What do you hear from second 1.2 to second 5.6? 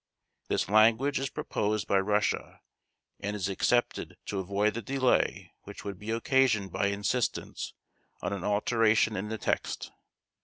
proposed by Russia and is accepted to avoid the delay